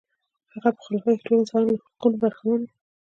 د 0.49 0.49
هغه 0.53 0.69
په 0.75 0.79
خلافت 0.85 1.07
کې 1.17 1.23
ټول 1.27 1.37
انسانان 1.39 1.67
له 1.73 1.79
حقونو 1.83 2.17
برخمن 2.23 2.59
و. 2.63 2.69